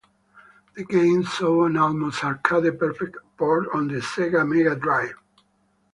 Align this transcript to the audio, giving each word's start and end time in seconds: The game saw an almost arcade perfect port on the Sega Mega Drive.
The 0.73 0.83
game 0.83 1.23
saw 1.25 1.65
an 1.67 1.77
almost 1.77 2.23
arcade 2.23 2.79
perfect 2.79 3.17
port 3.37 3.67
on 3.71 3.87
the 3.87 3.99
Sega 3.99 4.47
Mega 4.49 4.75
Drive. 4.75 5.13